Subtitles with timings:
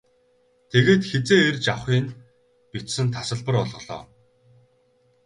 [0.69, 2.15] Тэгээд хэзээ ирж авахы нь
[2.71, 4.03] бичсэн тасалбар олголоо.